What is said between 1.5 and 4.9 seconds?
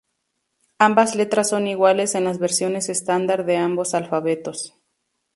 iguales en las versiones estándar de ambos alfabetos.